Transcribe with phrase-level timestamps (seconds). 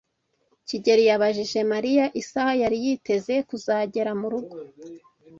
[0.67, 4.55] kigeli yabajije Mariya isaha yari yiteze kuzagera murugo.